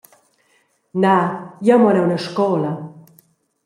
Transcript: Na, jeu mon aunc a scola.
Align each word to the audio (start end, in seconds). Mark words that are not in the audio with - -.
Na, 1.01 1.13
jeu 1.69 1.79
mon 1.81 1.99
aunc 1.99 2.13
a 2.17 2.19
scola. 2.25 2.71